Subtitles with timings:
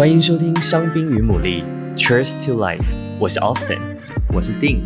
[0.00, 1.62] 欢迎收听香槟与牡蛎
[1.94, 2.80] ，Cheers to life！
[3.18, 3.78] 我是 Austin，
[4.32, 4.78] 我是 Dean。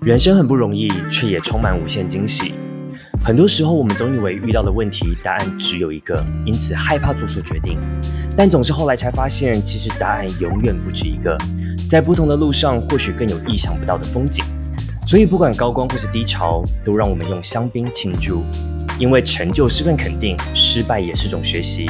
[0.00, 2.52] 人生很不容易，却也充满无限惊喜。
[3.22, 7.78] 很多时候，我们总以为遇到的问题答案只有一个，因此害怕做出决定。
[8.36, 11.38] 但总是后来才发现，其实答案永远不止一个。
[11.88, 14.44] 在不同的路上，或许更有意想不到的风景。
[15.06, 18.42] 所以，不管高光或是低潮，都让我们用香槟庆祝。
[18.98, 21.88] 因为成就是份肯定，失败也是种学习。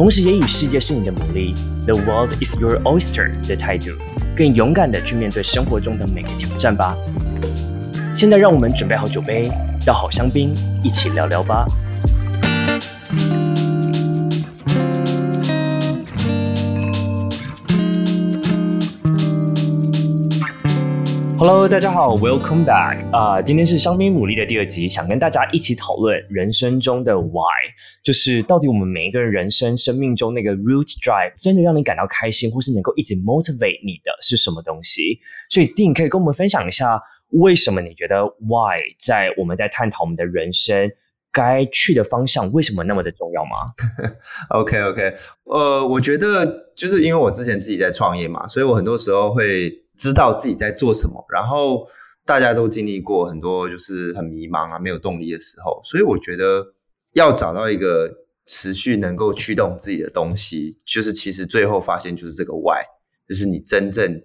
[0.00, 1.54] 同时，也与世界是你的牡蛎
[1.84, 3.90] ，The world is your oyster 的态度，
[4.34, 6.96] 更勇敢地去面对生活中的每个挑战吧。
[8.14, 9.50] 现在，让我们准备好酒杯。
[9.84, 11.66] 倒好香槟，一起聊聊吧。
[21.42, 23.10] Hello，大家好，Welcome back。
[23.16, 27.72] 啊、今天是香槟牡蛎的第二集，想跟大家一起讨论人生中的 Why，
[28.04, 35.18] 就是到底我们每一个人人生生命中那个 Root Drive，真的让你感到开心，或是能够一直 Motivate 你的是什么东西？
[35.48, 37.00] 所以，Dean 可以跟我们分享一下。
[37.30, 40.90] 为什么你觉得 why 在我们在探讨我们的人生
[41.32, 43.64] 该去的方向，为什么那么的重要吗？
[44.60, 51.24] OK OK，呃，我觉得就是因为我之前自己在创业嘛，所以我很多时候会知道自己在做什么。
[51.30, 51.86] 然后
[52.24, 56.64] 大家都经历过很多就是很迷茫啊、没有动力的时候，所以我觉得
[57.12, 58.10] 要找到一个
[58.46, 62.82] 持续能够驱动自己的东西，就是其实最后发现就是这个 why，
[63.28, 64.22] 就是你真正。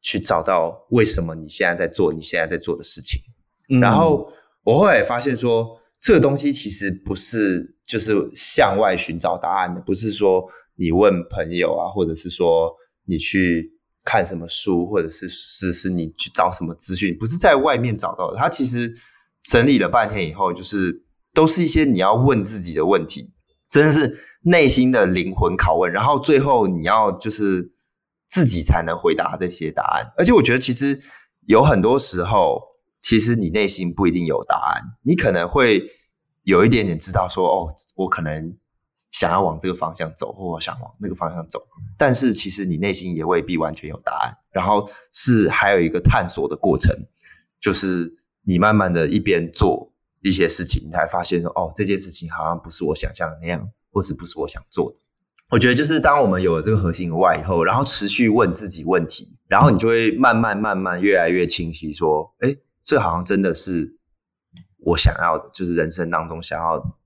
[0.00, 3.20] 去找到为什么你现在在做你现在在做的事情，
[3.68, 4.30] 嗯、然后
[4.62, 12.72] 我后来发现说，这个东西其实不是就是向外寻找答案的，不是说你问朋友啊，或者是说
[13.06, 13.72] 你去
[14.08, 18.38] 看什么书，或者是是是你去找什么资讯，不是在外面找到的。
[18.38, 18.96] 它其实
[19.42, 23.30] 整理了半天以后，就是都是一些你要问自己的问题，
[23.70, 27.74] 真的是内心的灵魂拷问，然后最后你要就是。
[28.30, 31.00] 自己才能回答这些答案，而且我觉得其实
[31.46, 32.60] 有很多时候，
[33.00, 35.82] 其实你内心不一定有答案，你可能会
[36.42, 38.54] 有一点点知道说，哦，我可能
[39.10, 41.60] 想要往这个方向走，或想往那个方向走，
[41.96, 46.94] 但是其实你内心也未必完全有答案，然后是还有一个探索的过程，
[47.60, 54.98] 就是你慢慢的一边做一些事情，你才发现说，哦，这件事情好像不是我想象的那样，或是不是我想做的。
[55.50, 63.96] 我觉得就是当我们有了这个核心以外以后，然后持续问自己问题，然后你就会慢慢慢慢越来越清晰，说，哎，这好像真的是
[64.80, 66.98] 我想要的，就是人生当中想要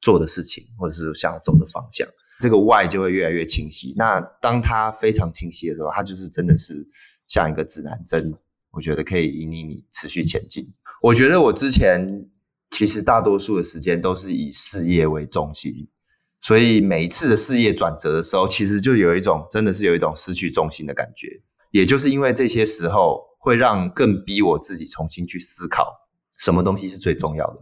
[0.00, 2.06] 做的事情，或者是想要走的方向。
[2.40, 3.94] 这个 why 就会越来越清晰。
[3.96, 6.88] 那当它非常清晰的时候，它就是真的是
[7.26, 8.28] 像一个指南针，
[8.70, 10.70] 我觉得可以引领你持续前进。
[11.02, 12.28] 我觉得我之前
[12.70, 15.88] 其实大多数的时间都是以事业为中心。
[16.40, 21.36] 所以每一次的事业转折的时候，其实就有一种真的是有一种失去重心的感觉。
[21.72, 25.92] 也就是因为这些时候，会让更逼我自己重新去思考，
[26.38, 27.58] 什么东西是最重要的，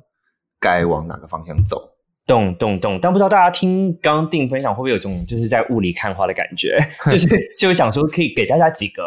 [0.60, 1.95] 该往哪个方向走。
[2.26, 2.98] 咚咚咚！
[3.00, 6.78] 但不知道大家听刚刚 Dean 分享会不会有种就是在雾里看花的感觉？
[7.10, 7.28] 就是
[7.59, 9.03] 就想说可以给大家几个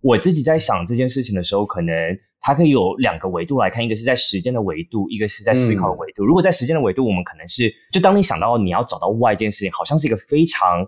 [0.00, 1.92] 我自己在想这件事情的时候，可能。
[2.42, 6.24] 它可以有两个维度来看，一个是在时间的维度，一个是在思考的维度。
[6.24, 10.82] 嗯、如果在时间的维度，我们可能是就当你想到你要找到 why 这件事情，好像是一个非常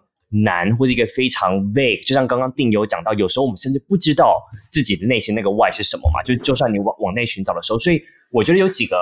[0.45, 2.07] 难，或是一个非常 vague。
[2.07, 6.23] 就像刚刚 Dean 有讲到，有时候我们甚至不知道自己的内心那个 why 是什么嘛。
[6.23, 8.97] 就就算你往往内寻找的时候，所以我觉得有几个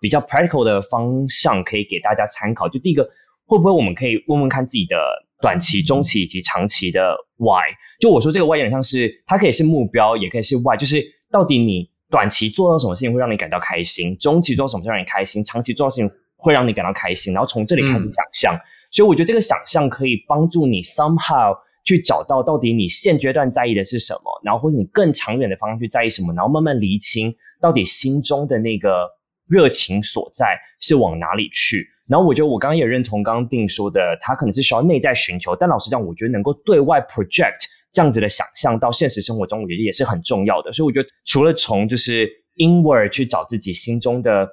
[0.00, 2.68] 比较 practical 的方向可以给大家参考。
[2.68, 3.02] 就第一个，
[3.46, 4.96] 会不会我们可以问问看自己的
[5.40, 7.72] 短期、中期以及长期的 why？
[8.00, 11.90] 就我说这个 why 有点像是它可以是目标，也可以是 why，就是到底你。
[12.12, 14.14] 短期做到什么事情会让你感到开心？
[14.18, 15.42] 中期做到什么事情让你开心？
[15.42, 17.32] 长期做到事情会让你感到开心？
[17.32, 18.54] 然后从这里开始想象。
[18.54, 18.60] 嗯、
[18.92, 29.08] 所以我觉得这个想象可以帮助你 somehow 去找到到底你现阶段在意的是什么，然后或者你更长远的方向去在意什么，然后慢慢厘清到底心中的那个
[29.48, 31.84] 热情所在是往哪里去。
[32.06, 37.66] 然后我觉得我刚刚也认同刚刚定说的，他可能是需要内在寻求，但老实讲，我觉得能够对外 project。
[37.94, 40.72] 这样子的想象到现实生活中，我觉得也是很重要的。
[40.72, 44.48] 所以我觉得，除了从就是 inward 去找自己心中的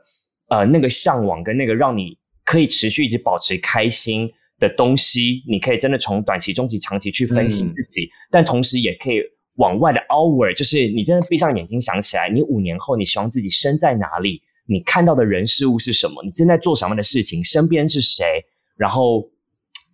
[0.49, 2.17] 呃那个向往跟那个让你
[2.49, 9.17] 可以持续一直保持开心的东西，你可以真的从短期、中期、长期去分析自己，嗯、但同时也可以
[9.57, 14.41] 往外的 outward，就是你真的闭上眼睛想起来，你五年后你希望自己身在哪里？
[14.65, 16.23] 你看到的人事物是什么？
[16.25, 17.43] 你正在做什么样的事情？
[17.43, 18.25] 身边是谁？
[18.75, 19.29] 然后。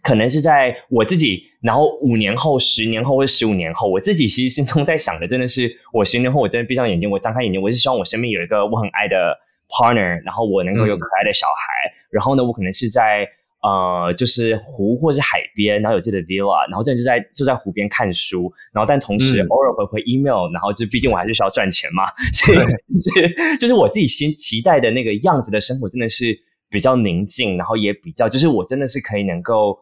[0.06, 9.36] 可能是在我自己，然后五年后、十年后或者十五年后，我自己其实心中在想的，真的是我十年后，我真的闭上眼睛，我张开眼睛，我是希望我身边有一个我很爱的
[9.68, 13.28] partner，然后我能够有可爱的小孩，嗯、然后呢，我可能是在
[13.64, 29.80] 呃，就是湖或是海边，然后有自己的 villa，然后真的就在就在湖边看书，然后但同时偶尔回回 email，、嗯、然后就毕竟我还是需要赚钱嘛， 所以就是就是我自己心期待的那个样子的生活，真的是比较宁静，然后也比较就是我真的是可以能够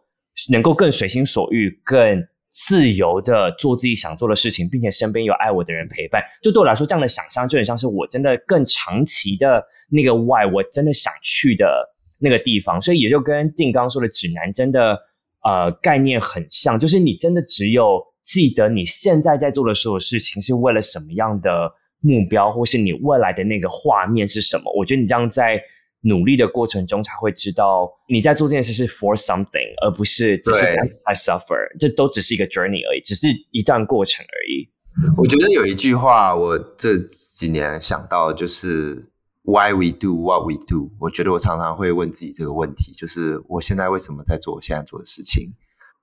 [0.51, 11.89] 能够更随心所欲，更自由的做自己想做的事情，并且身边有爱我的人陪伴，就对我来说，这样的想象就很像是我真的更长期的那个 why，我真的想去的。
[12.19, 14.97] 那个地方，所以也就跟定刚刚说的指南真的
[15.43, 21.69] 呃概念很像，就是你真的只有记得你现在在做的所有事情是为了什么样的
[21.99, 24.71] 目标，或是你未来的那个画面是什么。
[24.73, 25.61] 我觉得你这样在
[26.03, 30.65] 努力的过程中才会知道你在做这件事是 for something，而不是只是
[31.03, 34.69] I suffer，这都只是一个 journey 而已，只是一段过程而已。
[35.17, 39.09] 我觉得有一句话，我这几年想到就是。
[39.45, 40.89] Why we do what we do？
[41.01, 45.51] 我觉得我常常会问自己这个问题，就是我现在为什么在做我现在做的事情？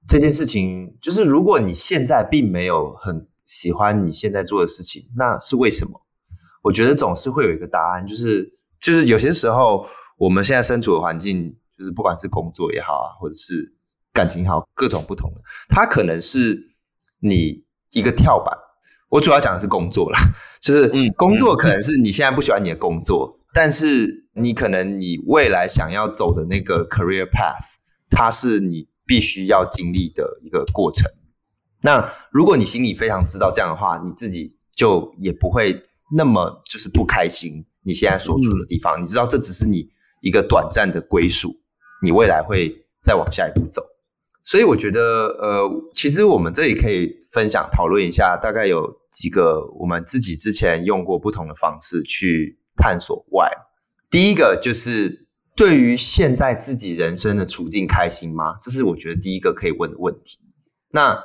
[0.06, 6.02] 这件事情就是，如果你现在并没有很喜欢你现在做的事情，那是为什么？
[6.64, 9.86] 我觉得总是会有一个答案，就是就是有些时候
[10.16, 13.74] 我们现在身处的环境，就是不管是工作也好啊，或者是
[14.12, 16.72] 感情也好，各种不同的，它可能是
[17.20, 18.56] 你一个跳板。
[19.08, 20.20] 我主要讲的是工作啦，
[20.60, 27.76] 就是工作可能是你现在不喜欢你的工作，嗯嗯、但是你可能你未来想要走的那个 career path，
[28.08, 31.10] 它是你必须要经历的一个过程。
[31.82, 37.64] 那如果你心里非常知道这样的话，你自己就也不会那么就是不开心。
[37.82, 39.88] 你现在所处的地方，嗯、你知道这只是你
[40.20, 41.56] 一个短暂的归属，
[42.02, 43.82] 你未来会再往下一步走。
[44.42, 53.50] 所以我觉得，呃，其实我们这里可以分享讨论一下，大概有几个我们自己之前用过不同的方式去探索 why。
[54.10, 58.56] 第一个就是对于现在自己人生的处境开心吗？
[58.60, 60.38] 这是我觉得第一个可以问的问题。
[60.90, 61.22] 那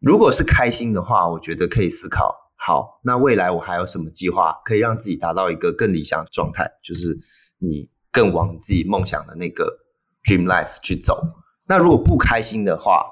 [0.00, 7.18] 如果是开心的话，我觉得可以思考，好，那未来我还有什么计划可以让自己达到一个更理想的状态，就是
[7.58, 9.80] 你更往自己梦想的那个
[10.24, 11.22] dream life 去走。
[11.68, 13.04] 那如果不开心的话，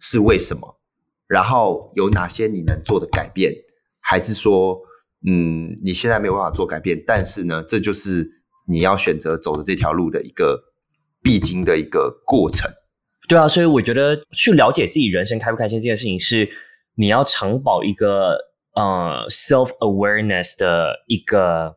[0.00, 0.80] 是为什么？
[1.28, 3.52] 然后有哪些你能做的改变？
[4.00, 4.76] 还是说，
[5.24, 8.28] 嗯，你现在没有办法做改变，但是呢，这就是
[8.66, 10.60] 你要选择走的这条路的一个
[11.22, 12.68] 必经的一个过程。
[13.28, 16.48] 对啊，所以我觉得去了解自己人生开不开心这件事情，是
[16.96, 18.36] 你要长保一个
[18.76, 21.76] 呃 self awareness 的一个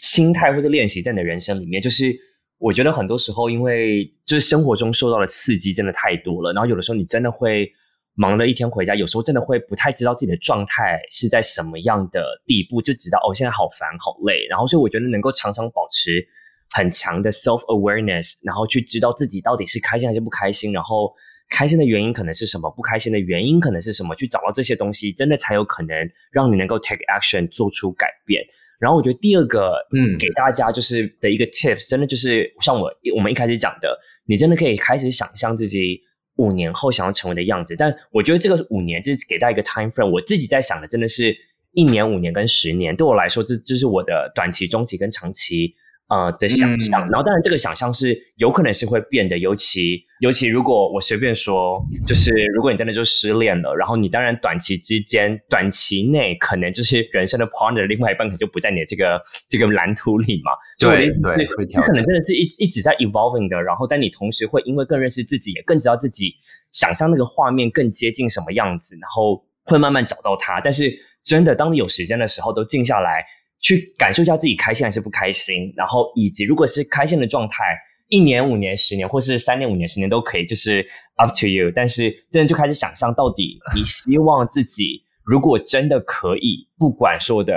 [0.00, 2.16] 心态或者练习在你的人生里面，就是。
[2.60, 7.70] 我觉得很多时候，因为就是生活中受到的刺激真的太多了，然后有的时候你真的会
[8.14, 14.44] 忙了一天回家，有时候真的会不太知道自己的状态是在什么样的地步，就知道哦，现在好烦好累。
[14.50, 16.26] 然后所以我觉得能够常常保持
[16.72, 21.14] 很强的 self awareness，然后去知道自己到底是开心还是不开心，然后
[21.48, 25.96] 开心的原因可能是什么，不开心的原因可能是什么，去找到这些东西，真的才有可能
[26.30, 28.44] 让你能够 take action 做出改变。
[28.78, 36.00] 然后我觉得第二个，嗯，给大家就是的一个 tips，真的就是像我我们一开始讲的，你真的可以开始想象自己
[36.36, 37.74] 五年后想要成为的样子。
[37.76, 41.36] 但我觉得这个五年就是给大家一个 time frame，我自己在想的真的是
[41.72, 45.74] 一年、五年跟十年，对我来说，这就是我的短期、中期跟长期。
[46.08, 66.34] 呃的想象，然后当然这个想象是有可能是会变的，尤其尤其如果我随便说，就是如果你真的就失恋了，然后你当然短期之间、短期内可能就是人生的 partner 另外一半可能就不在你的这个这个蓝图里嘛，对对，会这可能真的是一一直在 evolving 的，然后但你同时会因为更认识自己，也更知道自己
[66.72, 70.58] 想象那个画面更接近什么样子，然后会慢慢找到它。
[70.60, 70.90] 但是
[71.22, 73.24] 真的，当你有时间的时候，都静下来。
[73.60, 77.64] 去感受一下自己开心还是不开心，然后以及如果是开心的状态，
[78.08, 80.86] 一年、五年、十年，或是三年、五年、十年都可以，就是
[81.16, 81.70] up to you。
[81.74, 87.54] 但是真的就开始想象，到底你希望自己如果真的可以，不管说的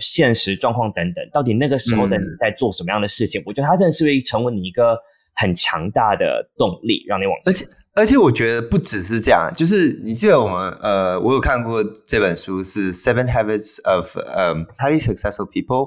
[0.00, 3.40] 现实状况等等，到底那个时候的你在做什么样的事情？
[3.46, 4.98] 我觉得它真的是会成为你一个
[5.34, 7.78] 很强大的动力，让你往前走。
[7.96, 15.86] 而且我觉得不只是这样，就是你记得我们呃，我有看过这本书是《Seven Habits of 呃、um, Highly Successful People》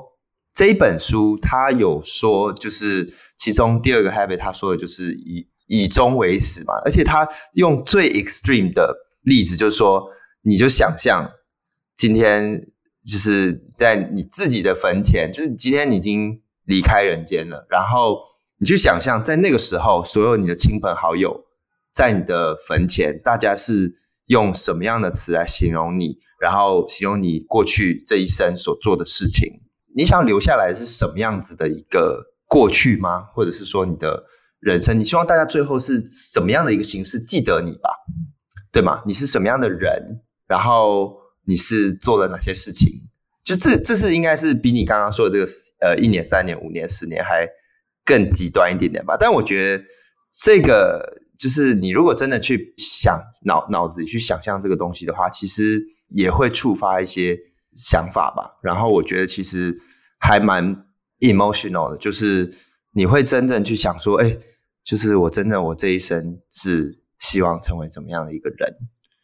[0.54, 6.76] 这一本书，它有说就是其中第二个 habit，他说的就是以以终为始嘛。
[6.86, 10.08] 而且他用最 extreme 的例子，就是说，
[10.44, 11.30] 你就想象
[11.98, 12.70] 今天
[13.06, 18.18] 就是在你自己的坟前，就是今天你已经离开人间了，然后
[18.60, 21.44] 你去想象在那个时候，所有你的亲朋好友。
[21.98, 23.96] 在你的坟前，大家是
[24.28, 26.20] 用什么样的词来形容你？
[26.40, 29.62] 然后形容你过去这一生所做的事情？
[29.96, 33.24] 你想留下来是什么样子的一个过去吗？
[33.34, 34.26] 或者是说你的
[34.60, 37.90] 人生，你希望大家最后是什么样的一个形式记得你吧，
[38.72, 39.02] 对吗？
[39.08, 42.88] 你是什么样的人，然后你是做了哪些事情？
[43.44, 45.46] 就这，这是应该是比你刚刚说的这个
[45.82, 47.48] 呃一年、三年、五年、十年还
[48.06, 49.18] 更极端一点点吧。
[49.20, 49.84] 但我觉得
[50.44, 57.38] 这个就是你如果真的去想脑脑子里去想象这个东西的话，其实也会触发一些
[57.74, 58.58] 想法吧。
[58.62, 59.80] 然后我觉得其实
[60.20, 60.86] 还蛮
[61.20, 62.54] emotional 的，就是。
[62.94, 64.36] 你会真正去想说，哎，
[64.84, 68.76] 就是我真的我这一生是希望成为怎么样的一个人？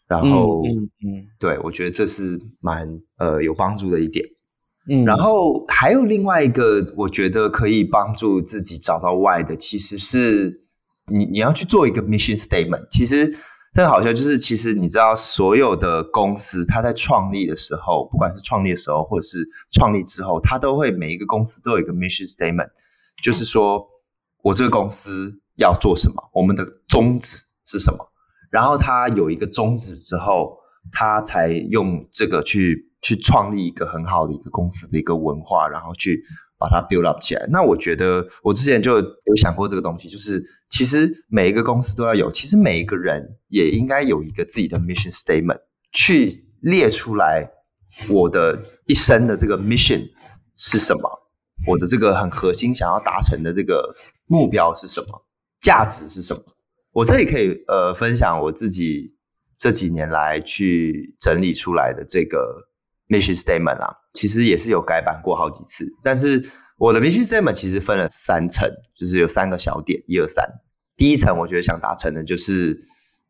[0.07, 0.69] 然后，嗯，
[1.01, 4.23] 嗯，嗯对，我觉得这是蛮呃有帮助的一点。
[4.87, 10.65] 嗯，然后还有另外一个，我觉得可以帮助自己找到 why 的，其实是
[11.11, 12.87] 你你要去做一个 mission statement。
[12.89, 13.35] 其实
[13.73, 22.69] 这个好像就是，其实你知道，所有的公司它在创立的时候，不管是创立的时候，或者是创立之后，它都会每一个公司都有一个 mission statement。
[23.23, 23.87] 就是说，
[24.43, 26.15] 我这个公司要做什么？
[26.33, 27.97] 我们的宗旨是什么？
[28.51, 30.57] 然后他有一个宗旨之后，
[30.91, 36.23] 他才用这个去去创立一个很好的一个公司的一个文化，然后去
[36.63, 37.45] 把它 build up 起来。
[37.51, 45.59] 那我觉得我之前就有想过这个东西，就是其实每一个公司都要有，其实每一个人也应该有一个自己的 mission statement，
[45.91, 47.51] 去列出来
[48.07, 50.09] 我的一生的这个 mission
[50.55, 51.19] 是什么。
[51.67, 53.93] 我的这个很核心想要达成的这个
[54.27, 55.25] 目标是什么？
[55.59, 56.41] 价值是什么？
[56.93, 59.13] 我这里可以呃分享我自己
[59.57, 62.69] 这几年来去整理出来的这个
[63.07, 65.85] mission statement 啊，其实也是有改版过好几次。
[66.03, 66.43] 但是
[66.77, 70.47] 我的 mission statement 其实分了三层，就是有三个小点，一二三。
[70.95, 72.79] 第一层我觉得想达成的就是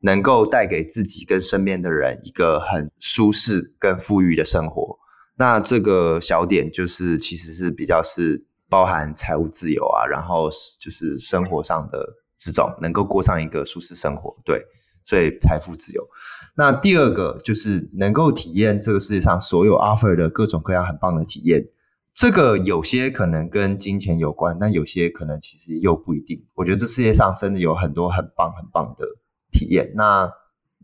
[0.01, 4.98] 能够带给自己跟身边的人一个很舒适跟富裕的生活。
[5.38, 10.50] 那这个小点就是，其实是比较是包含财务自由啊，然后
[10.80, 14.62] 就是生活上的这种能够过上一个舒适生活，对，
[15.03, 16.08] 所以财富自由。
[16.55, 21.67] 那第二个就是能够体验这个世界上所有 offer 的各种各样很棒的体验。
[22.13, 26.45] 这个有些可能跟金钱有关，但有些可能其实又不一定。
[26.53, 29.03] 我觉得这世界上真的有很多很棒很棒的
[29.51, 29.91] 体验。
[29.95, 30.31] 那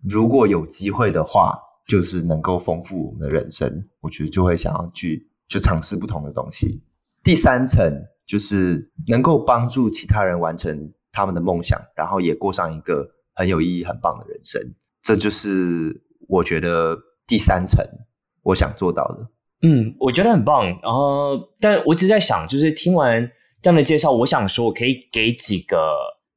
[0.03, 6.81] 如果有机会的话，就是能够丰富我们的人生，我觉得就会想要去就尝试不同的东西。
[7.23, 7.93] 第三层
[8.25, 14.59] 就是能够帮助其他人完成他们的梦想，然后也过上一个很有意义、很棒的人生。
[15.09, 17.83] 这就是我觉得第三层
[18.43, 19.27] 我想做到的。
[19.67, 20.67] 嗯，我觉得很棒。
[20.83, 23.27] 然后，但我一直在想，就是听完
[23.59, 25.77] 这样的介绍，我想说，我可以给几个。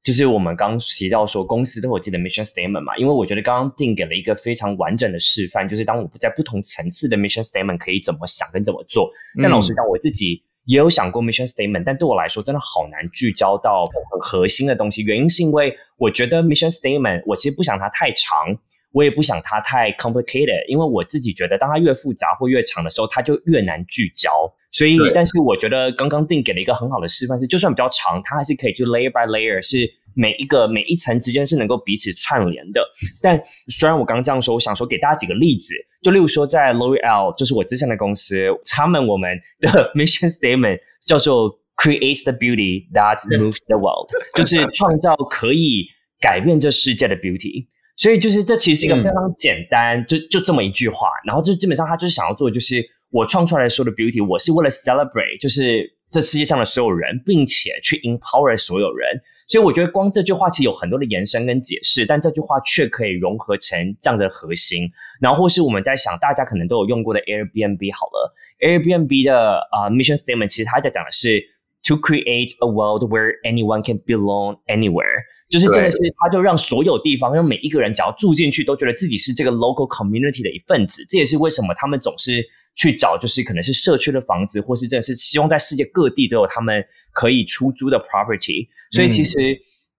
[0.03, 9.09] 就是我们刚刚提到说，公司都有自己的 mission statement 嘛，因为我觉得刚刚定给了一个非常完整的示范，就是当我们在不同层次的 mission statement 可以怎么想跟怎么做。
[9.41, 15.03] 但老实讲，我自己也有想过 mission statement，但对我来说真的好难聚焦到很核心的东西。
[15.03, 18.57] 原因是因为我觉得 mission statement 我其实不想它太长，
[18.93, 24.31] 我也不想它太 complicated，因为我自己觉得当它越复杂或越长的时候，它就越难聚焦。
[24.71, 32.83] 所以，但是我觉得刚刚定给了一个很好的示范，是就算比较长，它还是可以去 layer by layer，是每一个每一层之间是能够彼此串联的。
[33.23, 45.87] 但虽然我刚刚这样说，我想说给大家几个例子，就例如说在 L'Oreal，就是我之前的公司，他们我们的 mission statement 叫做 Create the beauty that moves the world，就是创造可以
[46.21, 47.67] 改变这世界的 beauty。
[47.97, 52.85] 所以就是这其实是一个非常简单，嗯、就就这么一句话，然后就基本上他就是想要做的就是。
[53.13, 59.19] 我创出来说的 beauty，我是为了 celebrate，就是这世界上的所有人，并且去 empower 所有人。
[59.49, 64.91] 所以我觉得光这句话其实有很多的延伸跟解释，但这句话却可以融合成这样的核心。
[65.21, 71.43] 然后或是我们在想，大家可能都有用过的 Airbnb 好了，Airbnb 的啊、uh, mission statement 其实它在讲的是
[71.83, 81.05] to create a world where anyone can belong anywhere，就是真的是它就让所有地方，让每一个人只要住进去都觉得自己是这个 local community 的一份子。
[81.09, 82.45] 这也是为什么他们总是。
[82.75, 88.67] 去找就是可能是社区的房子，或是真的是希望在世界各地都有他们可以出租的 property。
[88.91, 89.39] 所以其实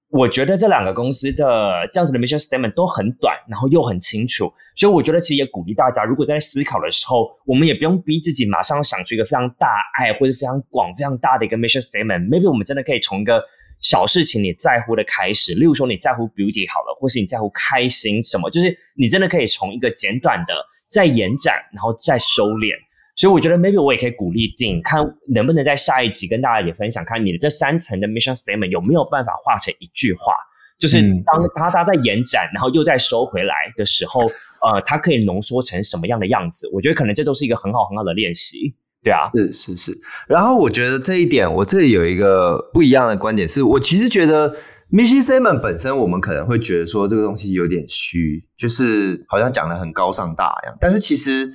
[0.09, 4.51] 我觉得这两个公司的这样子的 mission statement 都很短，然后又很清楚。
[4.75, 9.67] 所以我觉得其实也鼓励大家，如果在思考的时候，我们也不用逼自己马上想出一个非常大
[9.99, 12.27] 爱或者非常广、非常大的一个 mission statement。
[12.27, 13.43] Maybe 我们真的可以从一个
[13.81, 20.53] 小事情你在乎的开始，例如说你在乎 beauty 好了，或是你在乎开心什么，就是你真的可以从一个简短的。
[20.93, 22.75] 再延展，然后再收敛，
[23.15, 25.01] 所以我觉得 maybe 我也可以鼓励定，看
[25.33, 30.35] 能不能在下一集跟大家也分享，看你的这三层的 mission statement 有没有办法画成一句话，
[30.77, 36.69] 就是当它它在延展，然后又再收回来的时候，呃，它可以浓缩成什么样的样子？
[36.71, 39.97] 我觉得可能这都是一个很好很好的练习，对啊，是是是。
[40.27, 44.55] 然后我觉得这一点，我这里有一个不一样的观点是，是我其实觉得
[44.93, 50.77] Mission Statement 本身，我们可能会觉得说这个东西有点虚，就是好像讲得很高尚大一样。
[50.79, 51.51] 但是其实，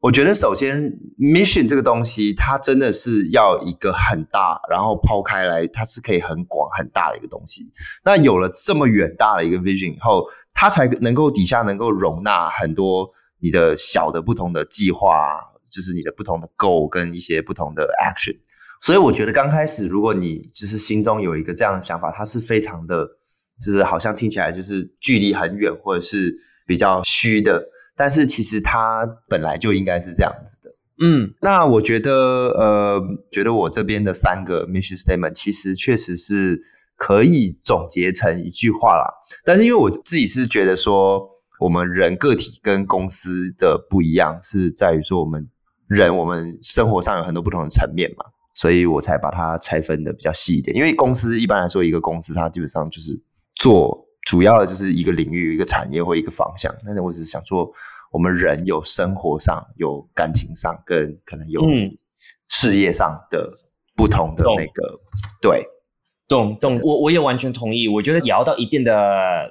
[0.00, 7.70] 我觉得首先 Mission 这个东西，它真的是要一个很大，然后抛开来，它是可以很广很大的一个东西。
[8.04, 13.08] 那有了这么远大的一个 Vision 以后，它才能够底下能够容纳很多
[13.38, 15.38] 你的小的不同的计划，
[15.70, 18.40] 就是你的不同的 Goal 跟一些不同的 Action。
[18.82, 23.08] 所以我觉得刚开始，如果你就是心中有一个这样的想法，它是非常的，
[23.64, 26.34] 就是好像听起来就是距离很远，或者是
[26.66, 27.64] 比较虚的。
[27.96, 30.74] 但是其实它本来就应该是这样子的。
[30.98, 36.60] 嗯，那我觉得，呃，觉得我这边的三个 mission statement 其实确实是
[36.96, 39.06] 可以总结成一句话啦。
[39.44, 41.24] 但是因为我自己是觉得说，
[41.60, 45.48] 我们人个体跟公司的不一样，是在于说我们
[45.86, 48.24] 人我们生活上有很多不同的层面嘛。
[48.54, 53.18] 所以我才把它拆分的比较细一点，因为公司一般来说，一个公司它基本上就是
[53.54, 56.70] 做主要的就是一个领域、一个产业或一个方向。
[56.84, 57.66] 但是我只是想说，
[58.10, 61.62] 我们人有生活上、有感情上，跟可能有
[62.48, 63.50] 事业上的
[63.96, 65.00] 不同的那个，嗯、
[65.40, 65.66] 对，
[66.28, 66.78] 懂懂。
[66.82, 67.88] 我我也完全同意。
[67.88, 68.92] 我觉得也要到一定的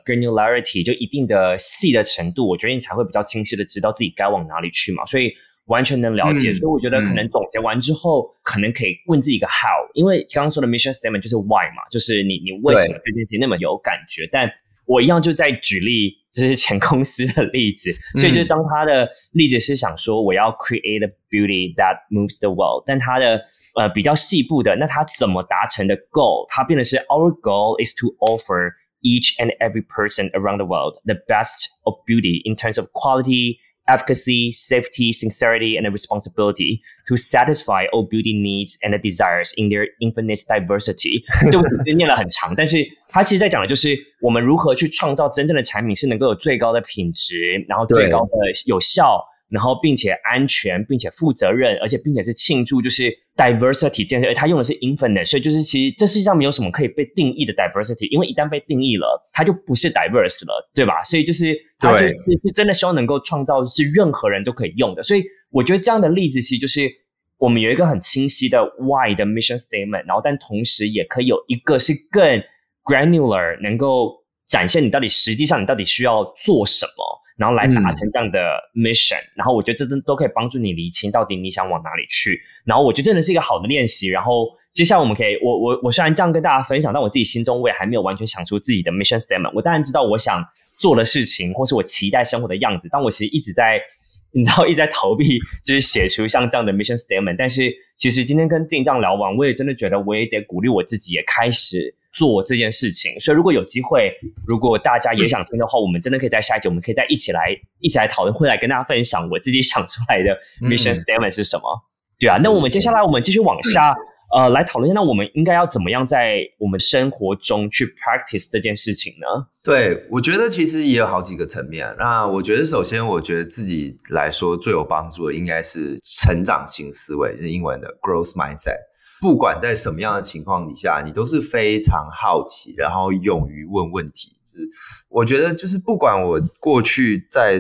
[0.05, 5.03] granularity，就一定的细的程度，我觉得你才会比较清晰的知道自己该往哪里去嘛。
[5.05, 5.34] 所以。
[5.66, 14.22] 完全能了解，嗯、所以我觉得可能总结完之后，嗯、可能可以问自己一个 how，因为刚刚说的 mission statement 就是 why 嘛，就是你你为什么对这件事情那么有感觉？
[14.26, 14.50] 对但
[14.86, 23.44] 我一样就在举例，这是前公司的例子，所以就当他的例子是想说我要 create a beauty that moves the world，但他的
[23.75, 26.46] 呃比较细部的，那他怎么达成的 goal？
[26.48, 28.70] 他变的是 our goal is to offer
[29.02, 33.58] each and every person around the world the best of beauty in terms of quality。
[33.88, 39.86] Efficacy, safety, sincerity, and a responsibility to satisfy all beauty needs and desires in their
[40.00, 41.22] infinite diversity。
[41.52, 48.30] 对不起，念了很长，但是他其实在讲的就是我们如何去创造真正的产品，是能够有最高的品质，然后最高的
[48.66, 49.25] 有效。
[49.51, 54.27] 然后，并且安全，并且负责任，而且并且是庆祝，就是 diversity 这件事。
[54.27, 61.03] 而他用的是 infinite，所以就是其实这世界上没有什么可以被定义的 diversity，因为一旦被定义了，它就不是 diverse 了，对吧？
[61.03, 62.14] 所以就是他就是
[62.46, 65.03] 是真的希望能够创造是任何人都可以用的。
[65.03, 66.90] 所以我觉得这样的例子其实就是
[67.37, 72.42] 我们有一个很清晰的 why 的 mission statement，然后但同时也可以有一个是更
[72.85, 74.14] granular，能够
[74.48, 77.22] 展现你到底实际上你到底需要做什么。
[77.41, 78.37] 然后来达成这样的
[78.75, 82.39] mission，、嗯、然后我觉得这都都可以帮助你厘清到底你想往哪里去。
[82.65, 84.09] 然后我觉得真的是一个好的练习。
[84.09, 89.51] 然后接下来我们可以，我我我虽然这样跟大家分享，但我自己心中我也还没有完全想出自己的 mission statement。
[89.55, 90.45] 我当然知道我想
[90.77, 93.81] 做的事情，或是我期待生活的样子，但我其实一直在，
[94.31, 97.37] 你知道，一直在逃避，就是写出像这样的 mission statement。
[97.39, 101.95] 但是其实今天跟 Dean 这样聊完，我也真的觉得我也得鼓励我自己，也开始。
[102.13, 104.11] 做这件事情，所以如果有机会，
[104.45, 111.63] 如果大家也想听的话，嗯、我们真的可以在下一集，我们可以再一起来一起来讨论，会来跟大家分享我自己想出来的 mission statement 是什么。
[111.63, 111.81] 嗯、
[112.19, 113.95] 对啊，那我们接下来我们继续往下，
[114.35, 119.47] 嗯、呃，来讨论一下，那我们应该要怎么样在我们生活中去 practice 这件事情呢？
[119.63, 121.95] 对，我觉得其实也有好几个层面。
[121.97, 128.90] 那我觉得首先，我觉得自己来说最有帮助的应该是成长型思维，就是英文的 growth mindset。
[129.22, 134.36] 不管在什么样的情况底下，你都是非常好奇，然后勇于问问题。
[134.51, 134.68] 就是
[135.10, 137.60] 我觉得，就是不管我过去在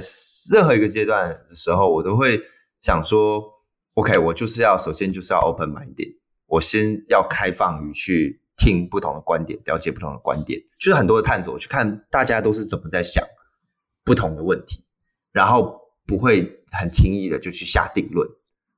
[0.51, 2.41] 任何一个阶段的时候，我都会
[2.81, 3.43] 想说
[3.93, 5.95] ，OK，我就是要首先就是要 open mind，
[6.47, 13.23] 我先要开放于去听不同的观点，了解不同的观点，就是很多的探索，去看大家都是怎么在想
[14.03, 14.83] 不同的问题，
[15.31, 18.27] 然后不会很轻易的就去下定论。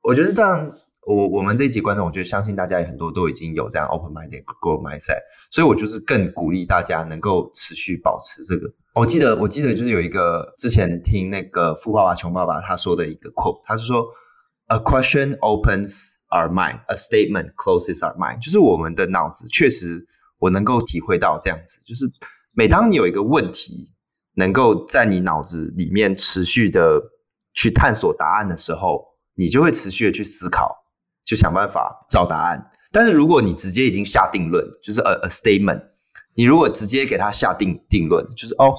[0.01, 0.77] 我觉得这样。
[1.05, 5.19] 我我们这一集观众，我觉得相信大家也很多都已经有这样 open minded growth mindset，
[5.51, 8.71] 所以我就是更鼓励大家能够持续保持这个。
[8.95, 14.05] 我记得我记得就是有一个之前听那个富爸爸穷爸爸他说的一个 quote，他是说
[14.67, 18.43] A question opens our mind, a statement closes our mind。
[18.43, 20.07] 就是我们的脑子确实
[20.39, 22.05] 我能够体会到这样子，就是
[22.53, 23.91] 每当你有一个问题
[24.35, 27.01] 能够在你脑子里面持续的
[27.53, 29.03] 去探索答案的时候，
[29.35, 30.82] 你就会持续的去思考。
[31.33, 35.81] 就想办法找答案，但是如果你直接已经下定论，就是 a a statement，
[36.35, 38.71] 你如果直接给他下定定论，就是哦，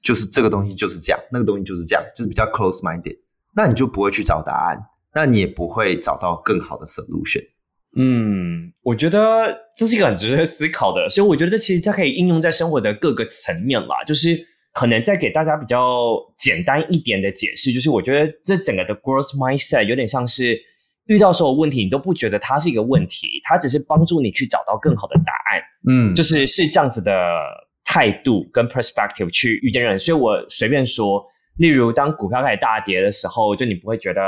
[0.00, 3.18] 就是这个东西就是这样，那个东西就是这样，就是比较 close minded，
[3.56, 4.78] 那你就不会去找答案，
[5.12, 7.44] 那你也不会找到更好的 solution。
[7.96, 14.38] 嗯，我觉得这是一个很值得思考的，所以我觉得这其实它可以应用在生活的各个层面吧，就是
[14.72, 20.56] 可能再给大家比较简单一点的解释，就是我觉得这整个的 growth mindset 有点像是。
[21.08, 25.62] 遇到所有问题，你都不觉得它是一个问题，它只是帮助你去找到更好的答案。
[25.88, 27.12] 嗯，就是是这样子的
[27.84, 31.24] 态度跟 perspective 去遇见人，所以我随便说，
[31.58, 34.22] 例如当股票开始大跌的时候，就你不会觉得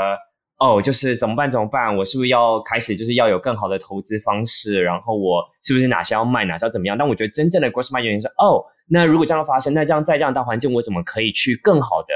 [0.57, 1.95] 哦，就是怎么办怎么办？
[1.95, 4.81] 我是不是要开始就是要有更好的投资方式？
[4.81, 6.97] 然后我是不是哪些要卖，哪些要怎么样？
[6.97, 12.13] 但我觉得真正的 growth mindset 原因是哦，那如果这样发生，那这样在这样大环境，我怎么可以去更好的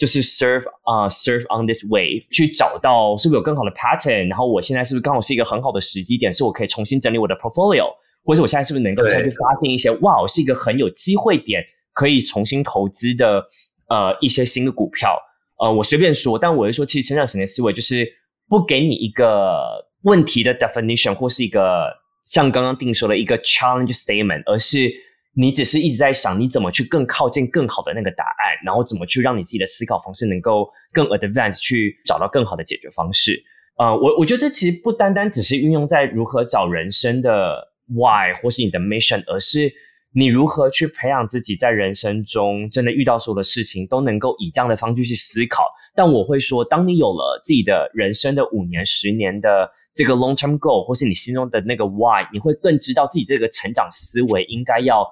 [0.00, 4.28] 就是 serve 啊、uh, serve on this wave，去找到是不是有更好的 pattern？
[4.28, 7.84] 然后我现在是不是刚好是一个很好的时机点，是我可以重新整理我的 portfolio？
[8.24, 13.44] 或者我现在是不是能够再去发现一些哇，我是一个很有机会点可以重新投资的
[13.90, 15.14] 呃一些新的股票？
[15.58, 18.10] 呃，我随便说，但我是说，其实成长型的思维就是
[18.48, 21.86] 不给你一个问题的 definition 或是一个
[22.24, 24.90] 像刚刚定说的一个 challenge statement，而是
[25.34, 33.42] 你只是一直在想你怎么去更靠近更好的那个答案，然后怎么去让你自己的思考方式能够更 advanced 去找到更好的解决方式。
[33.78, 37.68] 呃，我我觉得这其实不单单只是运用在如何找人生的。
[37.92, 39.68] Why 或是你的 mission，而是
[40.12, 45.64] 你如何去培养自己在人生中真的遇到所有的事情都能够以这样的方式去思考。
[45.92, 55.04] 但我会说，当你有了自己的人生的五年、十年的这个 long term goal，或是你心中的那个 Why，你会更知道自己这个成长思维应该要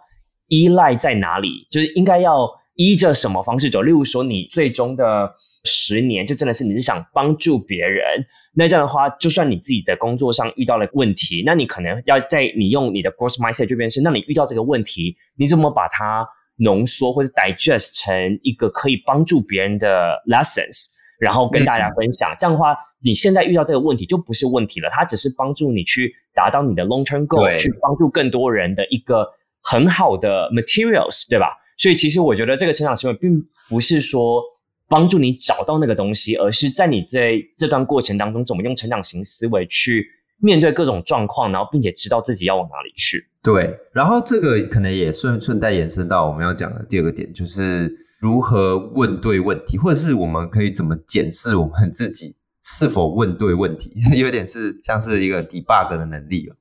[0.48, 2.48] 依赖在哪里，就是应该要。
[2.80, 3.82] 依着什么方式走？
[3.82, 5.34] 例如说，你最终的
[5.64, 16.24] 十年就真的是你是想帮助别人，那这样的话，就算你自己的工作上遇到了问题，那你可能要在你用你的 growth mindset 这边是，那你遇到这个问题，你怎么把它
[16.58, 20.86] 浓缩或者 digest 成一个可以帮助别人的 lessons，
[21.18, 22.30] 然后跟大家分享。
[22.30, 29.28] 嗯、这样的话，你现在遇到这个问题就不是问题了，它只是帮助你去达到你的 long term goal，去帮助更多人的一个
[29.70, 31.46] 很好的 materials，对吧？
[31.76, 34.42] 所以，其实我觉得这个成长行为并不是说
[34.88, 40.06] 帮助你找到那个东西，而是在你在这段过程当中，怎么用成长型思维去
[40.38, 43.22] 面对各种状况，然后并且知道自己要往哪里去。
[43.42, 56.56] 对，然后这个可能也顺顺带延伸到我们要讲的第二个点，就是如何问对问题，或者是我们可以怎么检视我们自己是否问对问题， 有点是像是一个 debug 的能力了。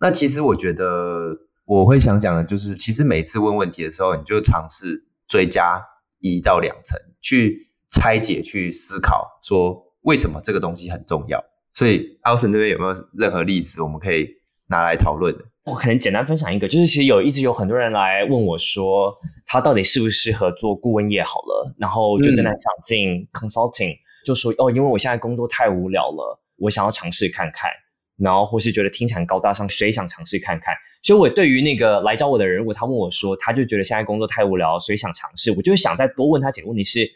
[0.00, 1.38] 那其实我觉得。
[1.68, 5.78] 我会想讲的就是，其实每次问问题的时候，你就尝试追加
[6.18, 11.44] 一到两层，去拆解、去思考，说为什么这个东西很重要。
[11.74, 14.26] 所以，Alson 这边有没有任何例子我们可以
[14.68, 15.44] 拿来讨论的？
[15.64, 21.22] 我可能简单分享一个，就是其实有一直有很多人来问我说，他到底适不适合做顾问业？
[21.22, 27.70] 好了，然后就真的想进 consulting，嗯，就说哦，因为我现在工作太无聊了，我想要尝试看看。
[28.18, 30.74] 然后或是觉得听起来高大上，谁想尝试看看？
[31.02, 37.08] 所以，我对于那个来找我的人，如果他问我说，他就觉得现在工作太无聊，所以想尝试，我就会想再多问他几个问题是：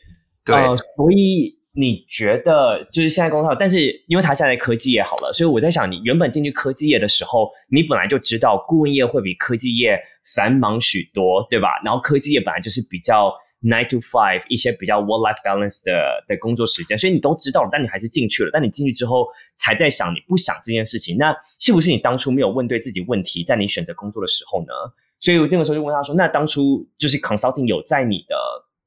[0.44, 9.98] 对，呃，所以你觉得就是现在工作，但是因为他现在科技业好了，所以我在想，你原本进去科技业的时候，你本来就知道顾问业会比科技业
[10.34, 11.68] 繁忙许多，对吧？
[11.84, 13.32] 然后科技业本来就是比较。
[13.62, 18.50] Nine to five，一些比较 work-life balance 的的工作时间，所以你都知道了，但你还是进去了。
[18.52, 24.72] 但你进去之后，才在想你不想这件事情，那是不是你当初没有问对自己问题，在你选择工作的时候呢？
[25.20, 28.34] 所以我那个时候就问他说：“那当初就是 consulting 有在你的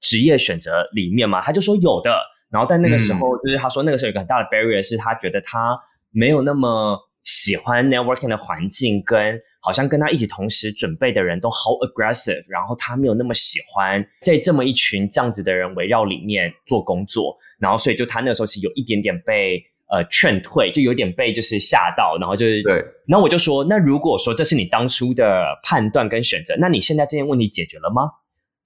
[0.02, 2.14] 职业选择里面吗？”他就说有的。
[2.52, 5.80] 然后在那个时候，就是他说那个时候有一个很大的 barrier 是他觉得他
[6.12, 9.38] 没有那么喜欢 networking 的环境跟。
[9.66, 19.60] 好像跟他一起同时准备的人都好 aggressive，然后他没有那么喜欢在这么一群这样子的人围绕里面做工作，然后所以就他那时候其实有一点点被
[19.90, 22.76] 呃劝退，就有点被就是吓到，然后就是对，
[23.08, 28.04] 然后我就说，那如果说这是你当初的判断跟选择，那你现在这件问题解决了吗？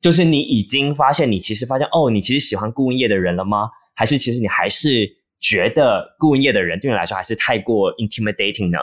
[0.02, 3.70] 就是你已经发现你其实发现哦，你其实喜欢顾问业的人了吗？
[3.96, 8.78] 还是其实你还是觉得顾问业的人对你来说还是太过 intimidating 呢？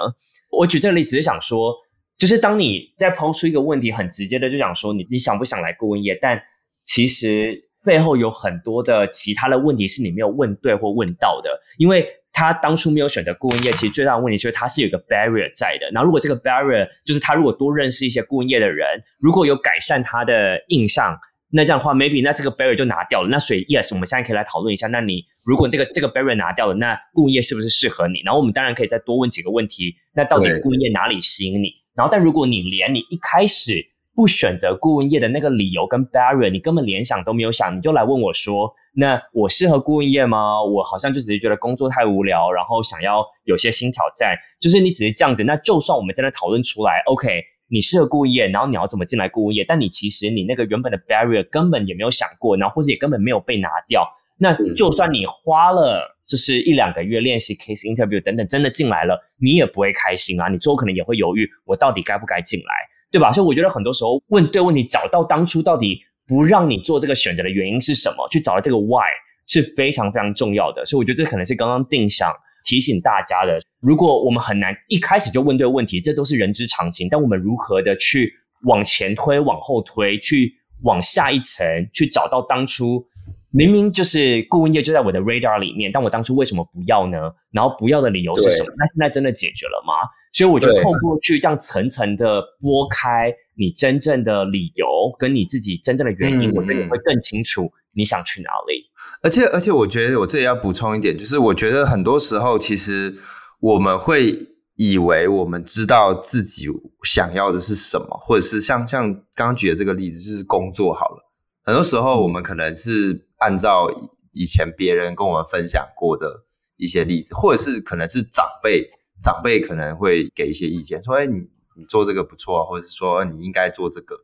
[0.51, 1.75] 我举这个例子是想说。
[2.19, 6.43] 就是当你在抛出一个问题，很直接的就讲说你你想不想来顾问业，但
[6.83, 15.91] 其实背后有很多的其他的问题是你没有问对或问到的，因为他当初没有选择顾问业，其实最大的问题就是他是有一个 barrier 在的。
[15.93, 18.89] 然后如果这个 barrier 就是他如果多认识一些顾问业的人，
[19.21, 23.29] 如果有改善他的印象，那这样的话 maybe 那这个 barrier 就拿掉了。
[23.29, 28.21] 那所以 yes，我们现在可以来讨论一下，那你如果这个这个 barrier 拿掉了，那顾问业是不是适合你？
[28.25, 31.69] 然后我们当然可以再多问几个问题，那到底顾问业哪里吸引你？
[31.95, 44.37] 然后，但如果你连你一开始不选择顾问业的那个理由跟 barrier，你根本联想都没有想，你就来问我说：“那我适合顾问业吗？”我好像就只是觉得工作太无聊，然后想要有些新挑战。
[44.61, 49.65] 就是你只是这样子，那就算我们真的讨论出来，OK，你适合顾问业，然后你要怎么进来顾问业？
[49.67, 54.07] 但你其实你那个原本的 barrier 根本也没有想过，然后或者也根本没有被拿掉。
[54.39, 56.13] 那就算你花了。
[56.27, 60.49] 就是一两个月练习 case interview 等等，真的进来了，你也不会开心啊！
[60.49, 62.67] 你最后可能也会犹豫，我到底该不该进来？
[63.13, 63.31] 对吧？
[63.31, 69.07] 所以我觉得很多时候问对问题，找到当初到底不让你做这个选择的原因是什么，去找到这个 why
[69.47, 70.85] 是非常非常重要的。
[70.85, 72.35] 所以我觉得这可能是刚刚定想
[72.67, 73.59] 提醒大家的。
[73.81, 77.09] 如果我们很难一开始就问对问题，这都是人之常情。
[77.09, 78.31] 但我们如何的去
[78.65, 80.53] 往前推、往后推，去
[80.83, 83.07] 往下一层，去找到当初。
[83.53, 87.17] 明明就是顾问业就在我的 radar 里面，但我当初为什么不要呢？
[87.53, 88.75] 然后不要的理由是什么？
[88.77, 89.95] 那现在真的解决了吗？
[90.35, 94.87] 所以我觉得透过去这样层层的拨开你真正的理由
[95.19, 98.76] 跟你自己真正的原因，嗯、我觉得你会更清楚你想去哪里。
[99.23, 103.17] 而且而且，我觉得我这里要补充一点，就是我觉得很多时候其实
[103.61, 106.67] 我们会以为我们知道自己
[107.03, 111.23] 想要的是什么，或者是像像刚刚举的这个例子，就是工作好了。
[111.65, 113.25] 很多时候我们可能是。
[113.39, 113.91] 按照
[114.33, 116.47] 以前别人跟我们分享过的
[116.79, 118.89] 一些例子，或者是可能是长辈，
[119.23, 121.35] 长辈可能会给一些意见，说：“哎，你
[121.77, 124.17] 你做这个不错，或者是说你应该做这个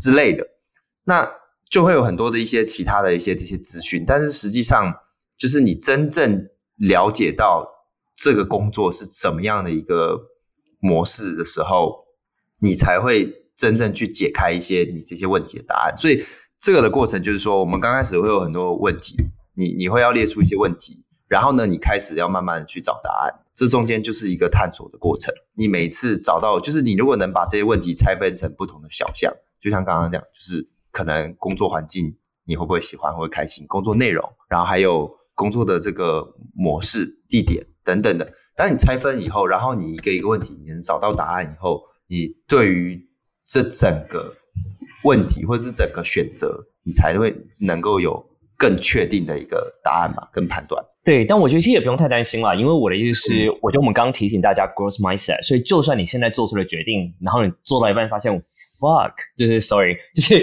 [0.00, 0.44] 之类的。”
[1.06, 1.30] 那
[1.70, 4.94] 就会有很多的一些其他的一些这些资讯，但是实际上
[5.36, 7.66] 就是你真正了解到
[8.14, 10.20] 这个工作是怎么样的一个
[10.80, 12.06] 模式的时候，
[12.60, 15.96] 你才会真正去解开一些你这些问题的答案。
[15.96, 16.24] 所以。
[16.58, 19.14] 这个的过程就是说，我们刚开始会有很多问题，
[19.54, 25.34] 你你会要列出一些问题，然后呢，你开始要慢慢的去找答案，这中间就是一个探索的过程。
[25.54, 38.32] 你每次找到，就是你如果能把这些问题拆分成不同的小项，就像刚刚讲，就是可能工作环境你会不会喜欢，会开心，工作内容，然后还有工作的这个模式、地点等等的。
[38.56, 43.06] 当你拆分以后，然后你一个一个问题，你能找到答案以后，你对于
[43.44, 44.34] 这整个。
[45.04, 47.32] 问题或者是整个选择，你才会
[47.64, 48.24] 能够有
[48.56, 50.82] 更确定的一个答案嘛，跟判断。
[51.04, 58.32] 对，但我觉得其实也不用太担心啦，因为我的意思是，我觉得我们刚刚提醒大家 growth mindset，所以就算你现在做出了决定，然后你做到一半发现
[58.80, 60.34] fuck，就是 sorry， 就是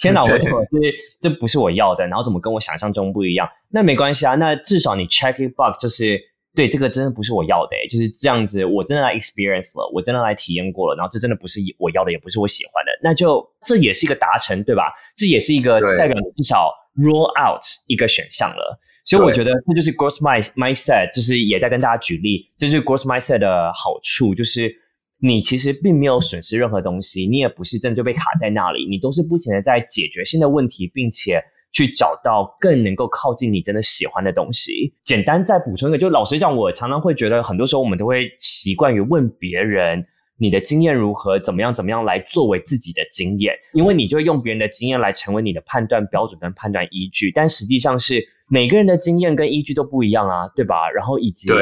[0.00, 3.48] 天哪，我就是这不是我要的，然后怎么跟我想象中不一样？
[3.68, 6.20] 那没关系啊，那至少你 check it box 就是。
[6.52, 14.92] 对，这个真的不是我要的诶，就是这样子，我真的来 experience 了，我真的来体验过了，然后这真的不是我要的，也不是我喜欢的，那就这也是一个达成，对吧？
[15.16, 18.80] 这也是一个代表你至少 rule out 一个选项了。
[19.04, 20.18] 所以我觉得这就是 growth
[20.56, 24.74] mindset，就是也在跟大家举例，这就是 growth mindset 的好处，就是
[25.20, 31.42] 你其实并没有损失任何东西，你也不是真的就被卡在那里，你都是不停的在解决新的问题，并且。
[31.72, 34.92] 去找到更能够靠近你真的喜欢的东西。
[35.04, 40.04] 简单再补充一个，就老实讲，我常常会觉得，很多时候我们都会习惯于问别人
[40.36, 47.30] 你的经验如何，怎么样怎么样来作为自己的经验，因为你就会用别人的经验来成为你的判断标准跟判断依据。
[47.30, 50.90] 但实际上是每个人的经验跟依据都不一样啊，对吧？
[50.90, 51.52] 然后以及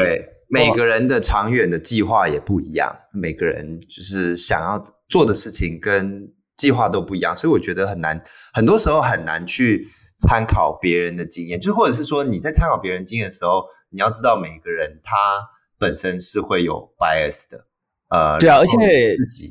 [0.48, 6.32] 每个人的长远的计划也不一样，每个人就是想要做的事情跟。
[6.58, 8.20] 计划都不一样，所以我觉得很难，
[8.52, 15.14] 很多时候很难去参考别人的经验，就或者是说你在参考别人经验的时候，你要知道每个人他
[15.78, 17.64] 本身是会有 bias 的，
[18.10, 18.76] 呃，对啊，而且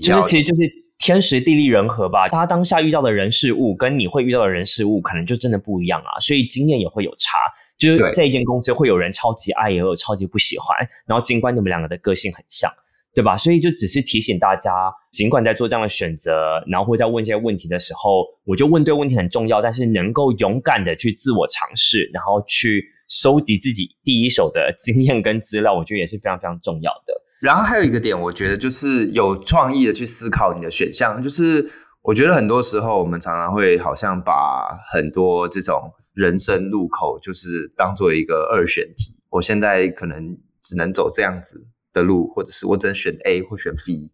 [0.02, 0.62] 就是其实就是
[0.98, 7.40] 天时地利人和吧，他当下遇到的人事物跟你会遇到的人事物可能就真的不一样啊，所以经验也会有差，
[7.78, 12.72] 就是这一间公司会有人超级爱，也有超级不喜欢，然后尽管你们两个的个性很像。
[13.16, 13.36] 对吧？
[13.36, 14.72] 所以就只是提醒大家，
[15.12, 27.14] 尽管在做这样的选择，然后会在问一些问题的时候，我就问对问题很重要，但是能够勇敢的去自我尝试，然后去收集自己第一手的经验跟资料，我觉得也是非常非常重要的。
[27.42, 31.20] 然后还有一个点，我觉得就是有创意的去思考你的选项。
[31.24, 31.68] 就是
[32.04, 39.14] 我觉得很多时候我们常常会好像把很多这种人生路口，就是当做一个二选题。
[39.30, 41.68] 我现在可能只能走这样子。
[41.94, 44.12] 的路，或者是我只能选 A 或选 B，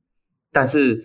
[0.54, 1.04] 但是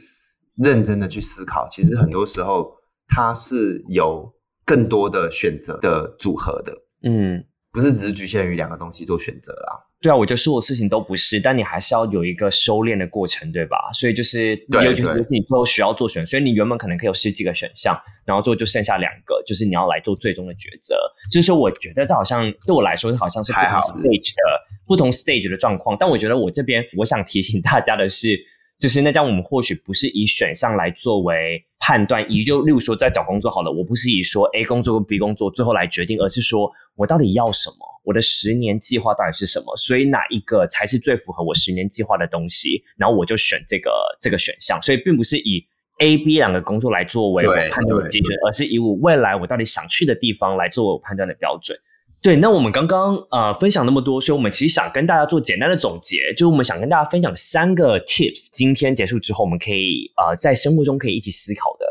[0.55, 2.73] 认真的去思考，其实很多时候
[3.09, 4.33] 它是有
[4.65, 9.85] 更多的选择的组合的，嗯，不是只是局限于两个东西做选择啦。
[10.01, 13.77] 对啊，我觉得所有事情都不是，但你还是要有一个修炼的过程，对吧？
[13.93, 20.97] 所以就是，尤其是你最后需要做选，所以你原本可能可以有十几个选项，然后最后就剩下两个，就是你要来做最终的抉择。
[21.33, 24.43] 就是说，我觉得这好像对我来说，好像是不同 stage 的
[24.87, 25.97] 不同 stage 的状况。
[25.99, 28.39] 但我觉得我这边我想提醒大家的是，
[28.79, 37.77] 就是那这样我们或许不是以选项来作为判断，以就例如说在找工作好了，我不是以说 A 工作跟 B 工作最后来决定，而是说我到底要什么。
[38.05, 39.77] 我的十年计划到底是什么？
[39.77, 42.83] 所以哪一个才是最符合我十年计划的东西？
[42.97, 44.81] 然后我就选这个这个选项。
[44.81, 45.63] 所以并不是以
[45.99, 51.79] A、B 两个工作来作为我判断的基准，而是以我未来我到底想去的地方来作为我判断的标准。
[52.21, 58.49] 对，那我们刚刚呃分享那么多，所以我们其实想跟大家做简单的总结，就是我们想跟大家分享三个 tips。
[58.53, 61.87] 今天结束之后，我们可以呃在生活中可以一起思考的。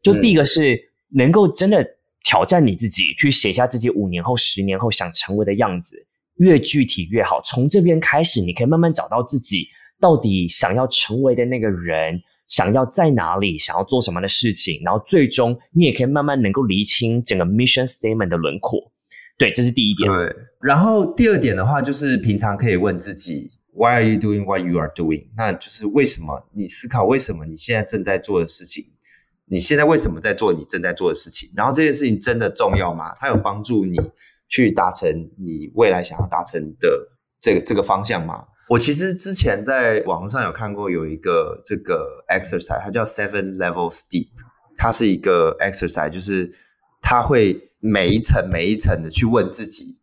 [0.00, 1.84] 就第一个是能够真的
[2.24, 7.42] 挑战你自己，去写下自己五年后、十年后想成为的样子，越具体越好。
[7.44, 9.66] 从这边开始，你可以慢慢找到自己
[10.00, 18.91] 到底想要成为的那个人，想要在哪里，想要做什么的事情，然后最终你也可以慢慢能够厘清整个 mission statement 的轮廓。
[19.42, 20.08] 对，这是第一点。
[20.08, 25.26] 对，然后第二点的话，就是平常可以问自己，Why are you doing what you are doing？
[25.36, 28.84] 那就是为什么你思考为什么你现在正在做的事情，
[29.46, 31.50] 你现在为什么在做你正在做的事情？
[31.56, 33.12] 然后这件事情真的重要吗？
[33.16, 33.98] 它有帮助你
[34.48, 37.08] 去达成你未来想要达成的
[37.40, 38.44] 这个这个方向吗？
[38.68, 44.28] 我其实之前在网络上有看过有一个这个 exercise，它叫 Seven Levels Deep，
[44.76, 46.48] 它是一个 exercise，就是
[47.02, 47.68] 他会。
[47.84, 49.96] 每一层每一层的去问自己，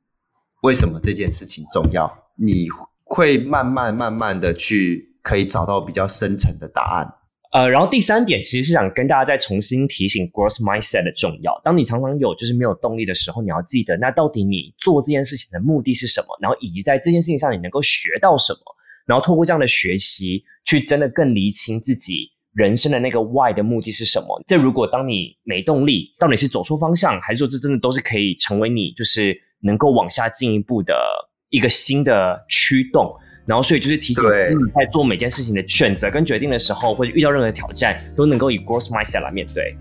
[0.64, 2.14] 为什么这件事情重要？
[2.36, 2.68] 你
[3.06, 7.08] 会慢慢慢慢的去可以找到比较深层的答案。
[7.54, 11.58] 呃，然后第三点其实是想跟大家再重新提醒 growth mindset 的重要。
[11.64, 16.38] 当你常常有就是没有动力的时候，你要记得，那到底你做这件事情的目的是什么？
[16.42, 18.60] 然后以及在这件事情上你能够学到什么？
[19.06, 22.30] 然后透过这样的学习，去真的更厘清自己。
[22.54, 24.44] 人生的那个 why 的目的是什么？
[24.48, 30.94] 这如果当你没动力，到底是走错方向，还是说这真的都是可以成为你就是能够往下进一步的
[31.50, 33.14] 一个新的驱动？
[33.46, 39.74] 然后，所以就是提醒自己在做每件事情的选择跟决定的时候，或者遇到任何挑战，都能够以 growth mindset 来面对。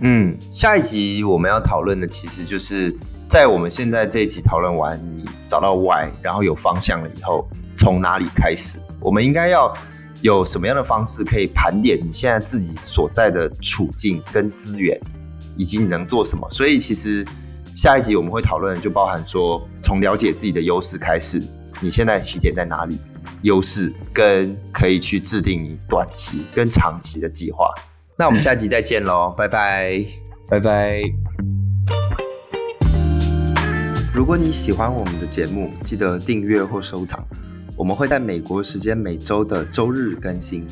[0.00, 2.94] 嗯，下一集我们要讨论的其实就是
[3.26, 8.78] 在我们现在这一集讨论完，你找到 why，然后有方向了以后，从哪里开始？
[9.00, 9.72] 我们应该要。
[10.22, 14.98] 有什么样的方式可以盘点你现在自己所在的处境跟资源，
[15.56, 16.48] 以及你能做什么？
[16.48, 17.26] 所以其实
[17.74, 21.42] 下一集我们会讨论就包含说，从了解自己的优势开始，
[21.80, 22.98] 你现在起点在哪里？
[23.42, 27.66] 优势跟可以去制定你短期跟长期的计划。
[28.16, 30.04] 那我们下集再见喽，拜拜，
[30.48, 31.02] 拜拜。
[34.14, 37.26] 如果你喜欢我们的节目，记得订阅或收藏。
[37.74, 40.66] 我们会在美国时间每周的周日更新。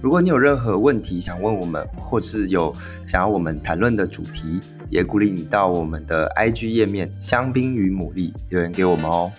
[0.00, 2.74] 如果你有任何问题想问我们，或是有
[3.04, 9.30] 想要我们谈论的主题，也鼓励你到我们的 IG 页面“香槟与牡蛎”留言给我们哦。